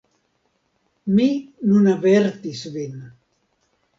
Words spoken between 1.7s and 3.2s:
nun avertis vin.